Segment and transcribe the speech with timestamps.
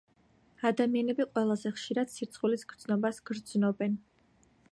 [0.69, 4.01] ადამიანები ყველაზე ხშირად სირცხვილის გრძნობას გრძნობენ